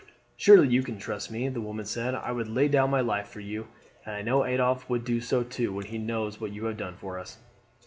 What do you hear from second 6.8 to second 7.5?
for us."